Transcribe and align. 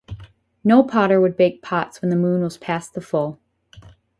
No 0.63 0.81
potter 0.81 1.21
would 1.21 1.37
bake 1.37 1.61
pots 1.61 2.01
when 2.01 2.09
the 2.09 2.15
moon 2.15 2.41
was 2.41 2.57
past 2.57 2.95
the 2.95 3.01
full. 3.01 3.39